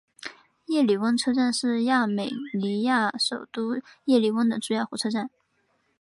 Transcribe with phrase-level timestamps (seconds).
[0.65, 5.29] 叶里温车站是亚美尼亚首都叶里温的主要火车站。